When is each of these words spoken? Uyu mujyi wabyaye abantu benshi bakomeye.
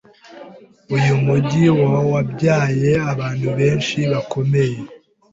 Uyu 0.95 1.13
mujyi 1.25 1.65
wabyaye 2.11 2.91
abantu 3.11 3.47
benshi 3.59 3.99
bakomeye. 4.11 4.79